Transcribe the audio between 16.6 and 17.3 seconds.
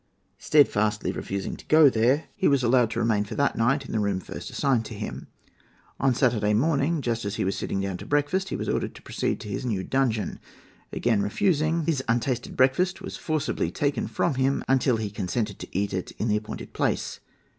place.